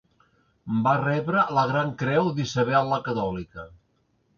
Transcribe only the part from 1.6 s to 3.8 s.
Gran Creu d'Isabel la Catòlica.